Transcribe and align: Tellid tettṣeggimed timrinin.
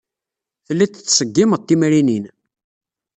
Tellid 0.65 0.91
tettṣeggimed 0.91 1.59
timrinin. 1.63 2.25